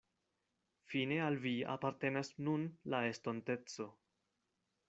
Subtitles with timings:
[0.93, 3.91] Fine al vi apartenas nun la estonteco.